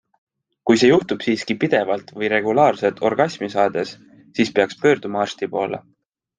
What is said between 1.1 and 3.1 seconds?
siiski pidevalt või regulaarselt